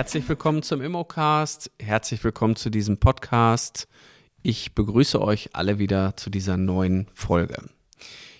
[0.00, 1.70] Herzlich willkommen zum Immocast.
[1.78, 3.86] Herzlich willkommen zu diesem Podcast.
[4.42, 7.68] Ich begrüße euch alle wieder zu dieser neuen Folge.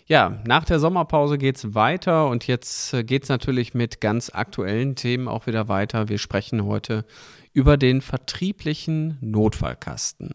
[0.06, 4.30] Ja, nach der Sommerpause geht es weiter und jetzt äh, geht es natürlich mit ganz
[4.30, 6.08] aktuellen Themen auch wieder weiter.
[6.08, 7.04] Wir sprechen heute
[7.52, 10.30] über den vertrieblichen Notfallkasten.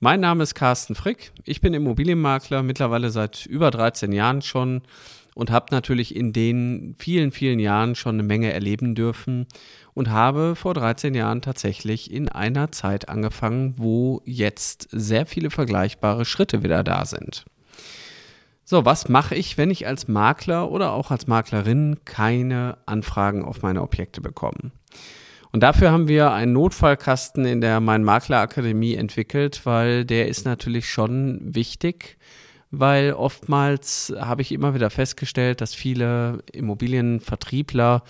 [0.00, 1.30] Mein Name ist Carsten Frick.
[1.44, 4.82] Ich bin Immobilienmakler, mittlerweile seit über 13 Jahren schon
[5.34, 9.46] und habe natürlich in den vielen, vielen Jahren schon eine Menge erleben dürfen
[9.94, 16.24] und habe vor 13 Jahren tatsächlich in einer Zeit angefangen, wo jetzt sehr viele vergleichbare
[16.24, 17.44] Schritte wieder da sind.
[18.64, 23.62] So, was mache ich, wenn ich als Makler oder auch als Maklerin keine Anfragen auf
[23.62, 24.70] meine Objekte bekomme?
[25.50, 30.46] Und dafür haben wir einen Notfallkasten in der Mein Makler Akademie entwickelt, weil der ist
[30.46, 32.16] natürlich schon wichtig,
[32.72, 38.02] weil oftmals habe ich immer wieder festgestellt, dass viele Immobilienvertriebler,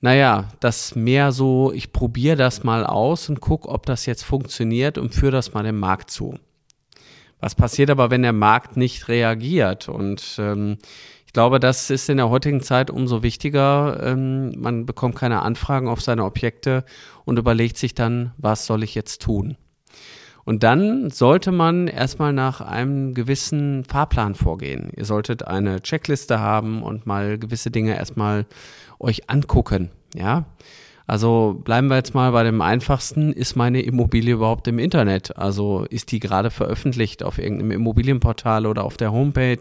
[0.00, 4.96] naja, das mehr so, ich probiere das mal aus und gucke, ob das jetzt funktioniert
[4.96, 6.38] und führe das mal dem Markt zu.
[7.40, 9.88] Was passiert aber, wenn der Markt nicht reagiert?
[9.88, 10.78] Und ähm,
[11.26, 14.00] ich glaube, das ist in der heutigen Zeit umso wichtiger.
[14.02, 16.84] Ähm, man bekommt keine Anfragen auf seine Objekte
[17.24, 19.56] und überlegt sich dann, was soll ich jetzt tun?
[20.48, 24.90] Und dann sollte man erstmal nach einem gewissen Fahrplan vorgehen.
[24.96, 28.46] Ihr solltet eine Checkliste haben und mal gewisse Dinge erstmal
[28.98, 29.90] euch angucken.
[30.14, 30.46] Ja,
[31.06, 33.34] also bleiben wir jetzt mal bei dem einfachsten.
[33.34, 35.36] Ist meine Immobilie überhaupt im Internet?
[35.36, 39.58] Also ist die gerade veröffentlicht auf irgendeinem Immobilienportal oder auf der Homepage?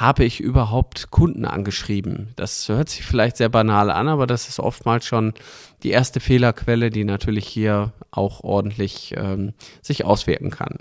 [0.00, 2.32] Habe ich überhaupt Kunden angeschrieben?
[2.36, 5.34] Das hört sich vielleicht sehr banal an, aber das ist oftmals schon
[5.82, 10.78] die erste Fehlerquelle, die natürlich hier auch ordentlich ähm, sich auswirken kann.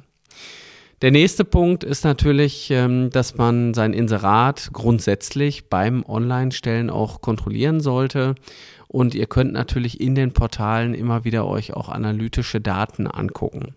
[1.01, 7.79] Der nächste Punkt ist natürlich, ähm, dass man sein Inserat grundsätzlich beim Online-Stellen auch kontrollieren
[7.79, 8.35] sollte
[8.89, 13.75] und ihr könnt natürlich in den Portalen immer wieder euch auch analytische Daten angucken.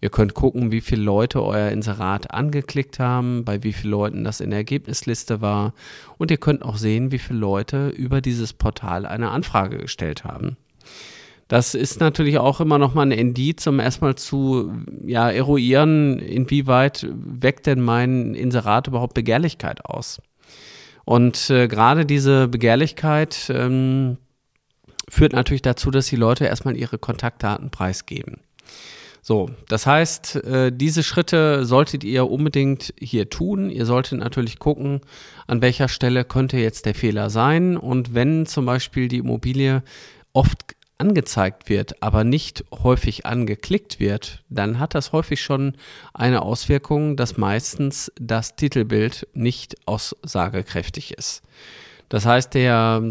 [0.00, 4.40] Ihr könnt gucken, wie viele Leute euer Inserat angeklickt haben, bei wie vielen Leuten das
[4.40, 5.72] in der Ergebnisliste war.
[6.18, 10.56] Und ihr könnt auch sehen, wie viele Leute über dieses Portal eine Anfrage gestellt haben.
[11.48, 14.72] Das ist natürlich auch immer noch mal ein Indiz, um erstmal zu
[15.04, 20.20] ja, eruieren, inwieweit weckt denn mein Inserat überhaupt Begehrlichkeit aus.
[21.04, 24.16] Und äh, gerade diese Begehrlichkeit ähm,
[25.08, 28.40] führt natürlich dazu, dass die Leute erstmal ihre Kontaktdaten preisgeben.
[29.22, 33.70] So, das heißt, äh, diese Schritte solltet ihr unbedingt hier tun.
[33.70, 35.00] Ihr solltet natürlich gucken,
[35.48, 37.76] an welcher Stelle könnte jetzt der Fehler sein.
[37.76, 39.82] Und wenn zum Beispiel die Immobilie
[40.32, 45.76] oft angezeigt wird, aber nicht häufig angeklickt wird, dann hat das häufig schon
[46.14, 51.42] eine Auswirkung, dass meistens das Titelbild nicht aussagekräftig ist.
[52.08, 53.02] Das heißt, der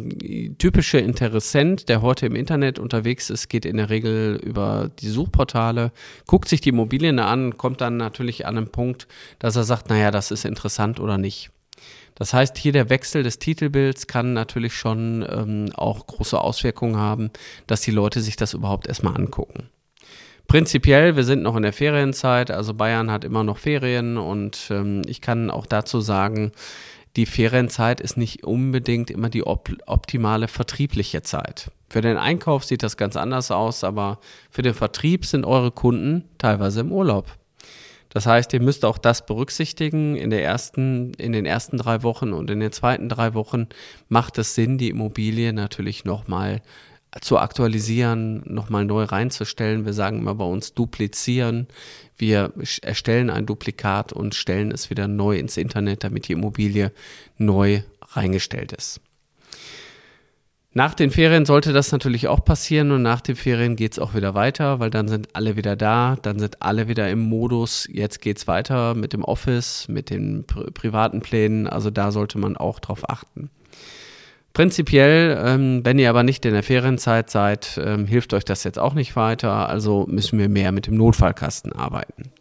[0.58, 5.92] typische Interessent, der heute im Internet unterwegs ist, geht in der Regel über die Suchportale,
[6.28, 9.08] guckt sich die Immobilien an, kommt dann natürlich an einen Punkt,
[9.38, 11.52] dass er sagt, naja, das ist interessant oder nicht.
[12.16, 17.30] Das heißt, hier der Wechsel des Titelbilds kann natürlich schon ähm, auch große Auswirkungen haben,
[17.68, 19.70] dass die Leute sich das überhaupt erstmal angucken.
[20.48, 25.02] Prinzipiell, wir sind noch in der Ferienzeit, also Bayern hat immer noch Ferien und ähm,
[25.08, 26.52] ich kann auch dazu sagen,
[27.16, 31.72] die Ferienzeit ist nicht unbedingt immer die op optimale vertriebliche Zeit.
[31.90, 36.26] Für den Einkauf sieht das ganz anders aus, aber für den Vertrieb sind eure Kunden
[36.38, 37.38] teilweise im Urlaub.
[38.16, 40.16] Das heißt, ihr müsst auch das berücksichtigen.
[40.16, 43.68] In, der ersten, in den ersten drei Wochen und in den zweiten drei Wochen
[44.08, 46.62] macht es Sinn, die Immobilie natürlich nochmal
[47.20, 49.84] zu aktualisieren, nochmal neu reinzustellen.
[49.84, 51.68] Wir sagen immer bei uns duplizieren.
[52.16, 56.94] Wir erstellen ein Duplikat und stellen es wieder neu ins Internet, damit die Immobilie
[57.38, 57.82] neu
[58.14, 59.02] reingestellt ist.
[60.78, 64.14] Nach den Ferien sollte das natürlich auch passieren und nach den Ferien geht es auch
[64.14, 68.22] wieder weiter, weil dann sind alle wieder da, dann sind alle wieder im Modus, jetzt
[68.22, 72.82] geht es weiter mit dem Office, mit den privaten Plänen, also da sollte man auch
[72.82, 73.50] drauf achten.
[74.52, 78.78] Prinzipiell, ähm, wenn ihr aber nicht in der Ferienzeit seid, ähm, hilft euch das jetzt
[78.78, 79.70] auch nicht weiter.
[79.70, 82.32] Also müssen wir mehr mit dem Notfallkasten arbeiten.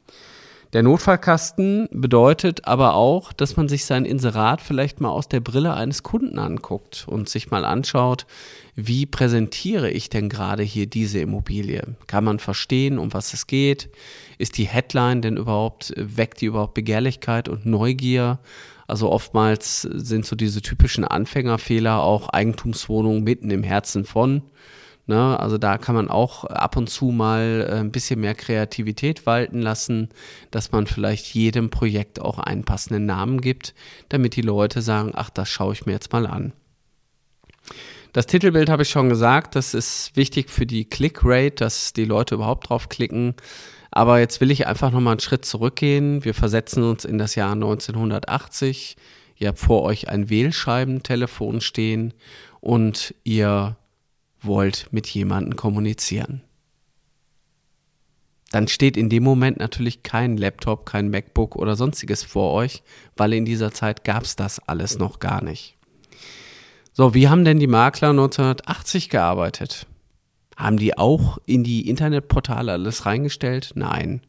[0.74, 5.72] Der Notfallkasten bedeutet aber auch, dass man sich sein Inserat vielleicht mal aus der Brille
[5.72, 8.26] eines Kunden anguckt und sich mal anschaut,
[8.74, 11.94] wie präsentiere ich denn gerade hier diese Immobilie?
[12.08, 13.88] Kann man verstehen, um was es geht?
[14.36, 18.40] Ist die Headline denn überhaupt, weckt die überhaupt Begehrlichkeit und Neugier?
[18.88, 24.42] Also oftmals sind so diese typischen Anfängerfehler auch Eigentumswohnungen mitten im Herzen von.
[25.06, 25.38] Ne?
[25.38, 29.60] Also da kann man auch ab und zu mal äh, ein bisschen mehr Kreativität walten
[29.60, 30.08] lassen,
[30.50, 33.74] dass man vielleicht jedem Projekt auch einen passenden Namen gibt,
[34.08, 36.52] damit die Leute sagen, ach, das schaue ich mir jetzt mal an.
[38.14, 42.36] Das Titelbild habe ich schon gesagt, das ist wichtig für die Click-Rate, dass die Leute
[42.36, 43.34] überhaupt drauf klicken.
[43.90, 46.24] Aber jetzt will ich einfach nochmal einen Schritt zurückgehen.
[46.24, 48.96] Wir versetzen uns in das Jahr 1980.
[49.36, 52.14] Ihr habt vor euch ein Wählscheibentelefon stehen
[52.60, 53.76] und ihr
[54.46, 56.42] wollt mit jemandem kommunizieren.
[58.50, 62.84] Dann steht in dem Moment natürlich kein Laptop, kein MacBook oder sonstiges vor euch,
[63.16, 65.76] weil in dieser Zeit gab es das alles noch gar nicht.
[66.92, 69.88] So, wie haben denn die Makler 1980 gearbeitet?
[70.56, 73.72] Haben die auch in die Internetportale alles reingestellt?
[73.74, 74.20] Nein.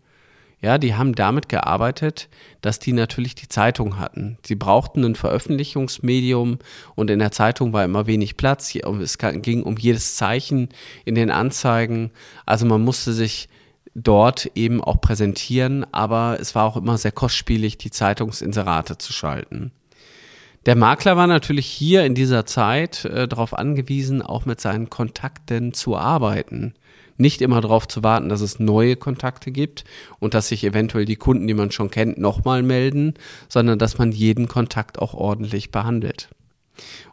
[0.61, 2.29] Ja, die haben damit gearbeitet,
[2.61, 4.37] dass die natürlich die Zeitung hatten.
[4.45, 6.59] Sie brauchten ein Veröffentlichungsmedium
[6.95, 8.73] und in der Zeitung war immer wenig Platz.
[9.01, 10.69] Es ging um jedes Zeichen
[11.03, 12.11] in den Anzeigen.
[12.45, 13.49] Also man musste sich
[13.95, 19.71] dort eben auch präsentieren, aber es war auch immer sehr kostspielig, die Zeitungsinserate zu schalten.
[20.65, 25.73] Der Makler war natürlich hier in dieser Zeit äh, darauf angewiesen, auch mit seinen Kontakten
[25.73, 26.73] zu arbeiten.
[27.17, 29.85] Nicht immer darauf zu warten, dass es neue Kontakte gibt
[30.19, 33.13] und dass sich eventuell die Kunden, die man schon kennt, nochmal melden,
[33.47, 36.29] sondern dass man jeden Kontakt auch ordentlich behandelt.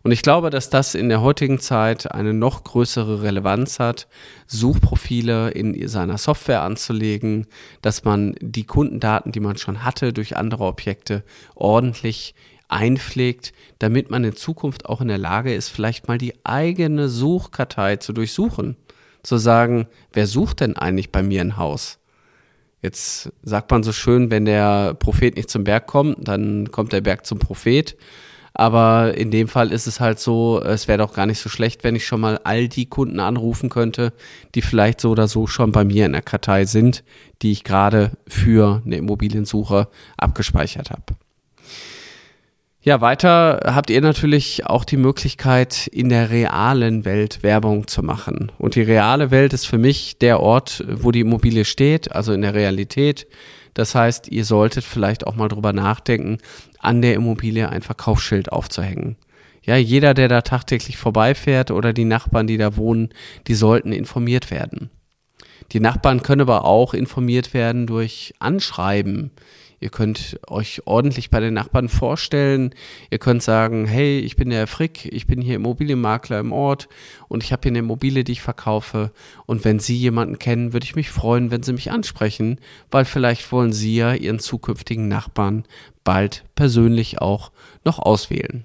[0.02, 4.08] Und ich glaube, dass das in der heutigen Zeit eine noch größere Relevanz hat,
[4.46, 7.46] Suchprofile in seiner Software anzulegen,
[7.80, 11.22] dass man die Kundendaten, die man schon hatte, durch andere Objekte
[11.54, 12.34] ordentlich
[12.68, 17.96] einpflegt, damit man in Zukunft auch in der Lage ist, vielleicht mal die eigene Suchkartei
[17.96, 18.76] zu durchsuchen.
[19.22, 21.98] Zu sagen, wer sucht denn eigentlich bei mir ein Haus?
[22.82, 27.00] Jetzt sagt man so schön, wenn der Prophet nicht zum Berg kommt, dann kommt der
[27.00, 27.96] Berg zum Prophet.
[28.54, 31.84] Aber in dem Fall ist es halt so, es wäre doch gar nicht so schlecht,
[31.84, 34.12] wenn ich schon mal all die Kunden anrufen könnte,
[34.54, 37.02] die vielleicht so oder so schon bei mir in der Kartei sind,
[37.40, 41.14] die ich gerade für eine Immobiliensuche abgespeichert habe.
[42.84, 48.50] Ja, weiter habt ihr natürlich auch die Möglichkeit, in der realen Welt Werbung zu machen.
[48.58, 52.42] Und die reale Welt ist für mich der Ort, wo die Immobilie steht, also in
[52.42, 53.28] der Realität.
[53.74, 56.38] Das heißt, ihr solltet vielleicht auch mal drüber nachdenken,
[56.80, 59.16] an der Immobilie ein Verkaufsschild aufzuhängen.
[59.62, 63.10] Ja, jeder, der da tagtäglich vorbeifährt oder die Nachbarn, die da wohnen,
[63.46, 64.90] die sollten informiert werden.
[65.70, 69.30] Die Nachbarn können aber auch informiert werden durch Anschreiben.
[69.82, 72.72] Ihr könnt euch ordentlich bei den Nachbarn vorstellen.
[73.10, 76.88] Ihr könnt sagen, hey, ich bin der Frick, ich bin hier Immobilienmakler im Ort
[77.26, 79.10] und ich habe hier eine Immobilie, die ich verkaufe.
[79.44, 82.60] Und wenn Sie jemanden kennen, würde ich mich freuen, wenn Sie mich ansprechen,
[82.92, 85.64] weil vielleicht wollen Sie ja Ihren zukünftigen Nachbarn
[86.04, 87.50] bald persönlich auch
[87.84, 88.64] noch auswählen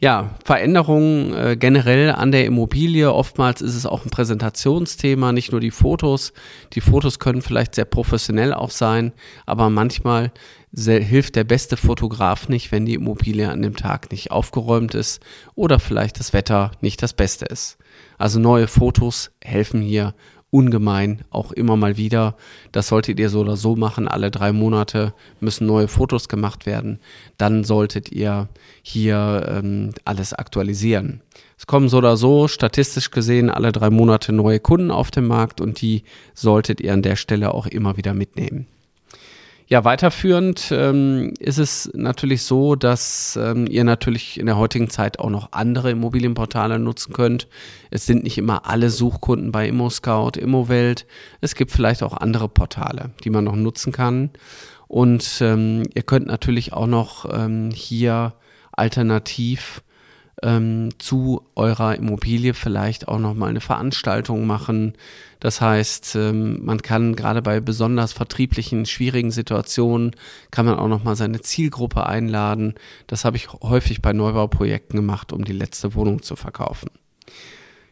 [0.00, 3.12] ja, Veränderungen äh, generell an der Immobilie.
[3.12, 6.32] Oftmals ist es auch ein Präsentationsthema, nicht nur die Fotos.
[6.72, 9.12] Die Fotos können vielleicht sehr professionell auch sein,
[9.44, 10.32] aber manchmal
[10.72, 15.20] hilft der beste Fotograf nicht, wenn die Immobilie an dem Tag nicht aufgeräumt ist
[15.54, 17.76] oder vielleicht das Wetter nicht das Beste ist.
[18.18, 20.14] Also neue Fotos helfen hier
[20.50, 22.36] ungemein, auch immer mal wieder.
[22.72, 24.08] Das solltet ihr so oder so machen.
[24.08, 26.98] Alle drei Monate müssen neue Fotos gemacht werden.
[27.38, 28.48] Dann solltet ihr
[28.82, 31.20] hier ähm, alles aktualisieren.
[31.56, 35.60] Es kommen so oder so statistisch gesehen alle drei Monate neue Kunden auf den Markt
[35.60, 36.04] und die
[36.34, 38.66] solltet ihr an der Stelle auch immer wieder mitnehmen.
[39.72, 45.20] Ja, weiterführend ähm, ist es natürlich so, dass ähm, ihr natürlich in der heutigen Zeit
[45.20, 47.46] auch noch andere Immobilienportale nutzen könnt.
[47.88, 51.06] Es sind nicht immer alle Suchkunden bei ImmoScout, Immowelt.
[51.40, 54.30] Es gibt vielleicht auch andere Portale, die man noch nutzen kann.
[54.88, 58.34] Und ähm, ihr könnt natürlich auch noch ähm, hier
[58.72, 59.84] alternativ
[60.42, 64.94] ähm, zu eurer Immobilie vielleicht auch nochmal eine Veranstaltung machen.
[65.38, 70.12] Das heißt, ähm, man kann gerade bei besonders vertrieblichen, schwierigen Situationen,
[70.50, 72.74] kann man auch nochmal seine Zielgruppe einladen.
[73.06, 76.90] Das habe ich häufig bei Neubauprojekten gemacht, um die letzte Wohnung zu verkaufen.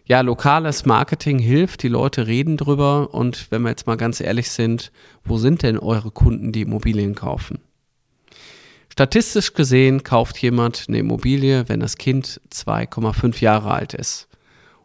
[0.05, 4.51] Ja, lokales Marketing hilft, die Leute reden drüber und wenn wir jetzt mal ganz ehrlich
[4.51, 4.91] sind,
[5.23, 7.59] wo sind denn eure Kunden, die Immobilien kaufen?
[8.99, 14.27] Statistisch gesehen kauft jemand eine Immobilie, wenn das Kind 2,5 Jahre alt ist.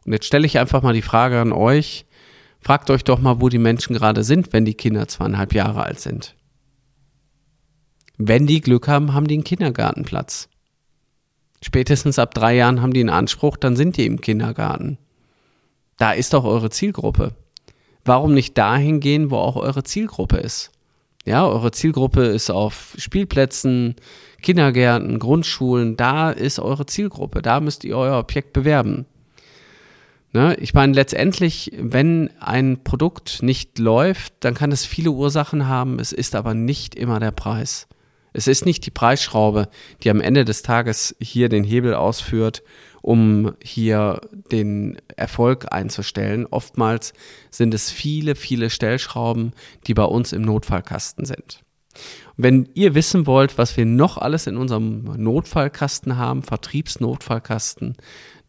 [0.06, 2.06] Und jetzt stelle ich einfach mal die Frage an euch,
[2.60, 6.00] fragt euch doch mal, wo die Menschen gerade sind, wenn die Kinder zweieinhalb Jahre alt
[6.00, 6.36] sind.
[8.20, 10.48] Wenn die Glück haben, haben die einen Kindergartenplatz.
[11.64, 15.00] Spätestens ab drei Jahren haben die einen Anspruch, dann sind die im Kindergarten.
[15.98, 17.34] Da ist doch eure Zielgruppe.
[18.06, 20.70] Warum nicht dahin gehen, wo auch eure Zielgruppe ist?
[21.26, 23.96] Ja, eure Zielgruppe ist auf Spielplätzen,
[24.42, 25.96] Kindergärten, Grundschulen.
[25.96, 27.42] Da ist eure Zielgruppe.
[27.42, 29.06] Da müsst ihr euer Objekt bewerben.
[30.34, 30.56] Ne?
[30.60, 36.00] Ich meine, letztendlich, wenn ein Produkt nicht läuft, dann kann es viele Ursachen haben.
[36.00, 37.88] Es ist aber nicht immer der Preis.
[38.34, 39.70] Es ist nicht die Preisschraube,
[40.02, 42.64] die am Ende des Tages hier den Hebel ausführt
[43.04, 46.48] um hier den Erfolg einzustellen.
[46.50, 47.14] Oftmals
[47.52, 49.52] sind es viele, viele Stellschrauben,
[49.86, 51.62] die bei uns im Notfallkasten sind.
[52.38, 57.98] Wenn ihr wissen wollt, was wir noch alles in unserem Notfallkasten haben, Vertriebsnotfallkasten,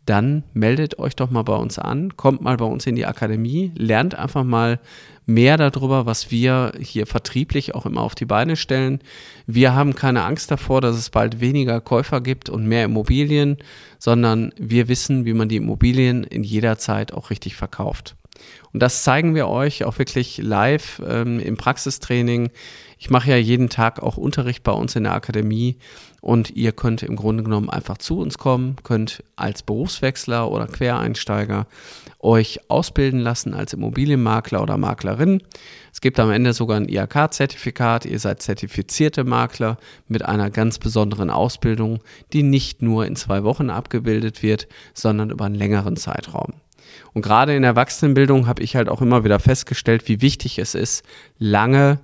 [0.07, 3.73] dann meldet euch doch mal bei uns an, kommt mal bei uns in die Akademie,
[3.75, 4.79] lernt einfach mal
[5.27, 9.01] mehr darüber, was wir hier vertrieblich auch immer auf die Beine stellen.
[9.47, 13.57] Wir haben keine Angst davor, dass es bald weniger Käufer gibt und mehr Immobilien,
[13.99, 18.17] sondern wir wissen, wie man die Immobilien in jeder Zeit auch richtig verkauft.
[18.73, 22.51] Und das zeigen wir euch auch wirklich live ähm, im Praxistraining.
[22.99, 25.77] Ich mache ja jeden Tag auch Unterricht bei uns in der Akademie
[26.21, 31.67] und ihr könnt im Grunde genommen einfach zu uns kommen, könnt als Berufswechsler oder Quereinsteiger
[32.19, 35.43] euch ausbilden lassen als Immobilienmakler oder Maklerin.
[35.93, 38.07] Es gibt am Ende sogar ein IHK-Zertifikat.
[38.07, 39.77] Ihr seid zertifizierte Makler
[40.09, 42.01] mit einer ganz besonderen Ausbildung,
[42.33, 46.55] die nicht nur in zwei Wochen abgebildet wird, sondern über einen längeren Zeitraum.
[47.13, 50.75] Und gerade in der Erwachsenenbildung habe ich halt auch immer wieder festgestellt, wie wichtig es
[50.75, 51.05] ist,
[51.39, 52.01] lange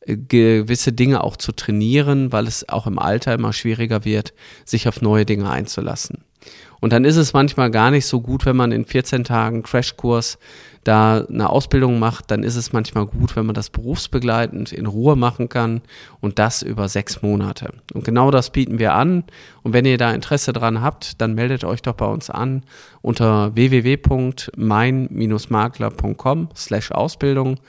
[0.00, 4.32] äh, gewisse Dinge auch zu trainieren, weil es auch im Alter immer schwieriger wird,
[4.64, 6.24] sich auf neue Dinge einzulassen.
[6.80, 10.38] Und dann ist es manchmal gar nicht so gut, wenn man in 14 Tagen Crashkurs
[10.84, 15.14] da eine Ausbildung macht, dann ist es manchmal gut, wenn man das berufsbegleitend in Ruhe
[15.14, 15.80] machen kann
[16.20, 17.72] und das über sechs Monate.
[17.94, 19.22] Und genau das bieten wir an.
[19.62, 22.64] Und wenn ihr da Interesse dran habt, dann meldet euch doch bei uns an
[23.00, 27.60] unter www.mein-makler.com slash Ausbildung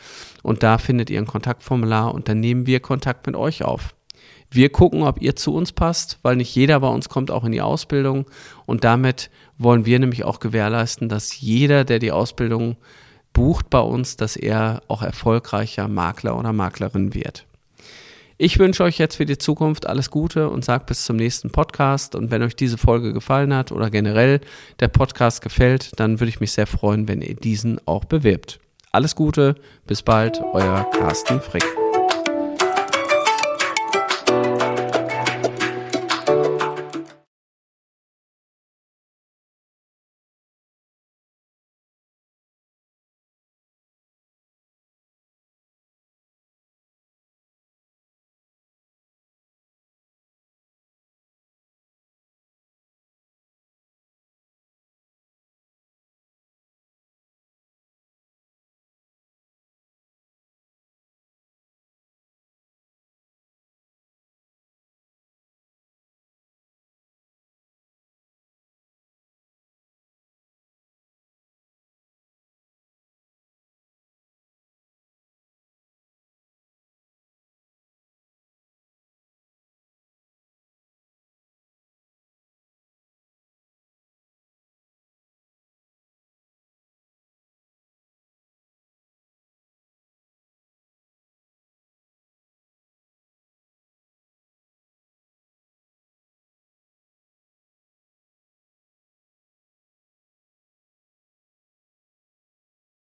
[0.41, 3.93] und da findet ihr ein Kontaktformular und dann nehmen wir Kontakt mit euch auf.
[4.53, 7.51] Wir gucken, ob ihr zu uns passt, weil nicht jeder bei uns kommt auch in
[7.51, 8.25] die Ausbildung.
[8.67, 12.77] Und damit wollen wir nämlich auch gewährleisten, dass jeder, der die Ausbildung
[13.33, 17.47] bucht bei uns, dass er auch erfolgreicher Makler oder Maklerin wird.
[18.37, 22.13] Ich wünsche euch jetzt für die Zukunft alles Gute und sage bis zum nächsten Podcast.
[22.13, 24.39] Und wenn euch diese Folge gefallen hat oder generell
[24.79, 28.59] der Podcast gefällt, dann würde ich mich sehr freuen, wenn ihr diesen auch bewirbt.
[28.91, 29.55] Alles Gute,
[29.87, 31.65] bis bald, euer Carsten Frick.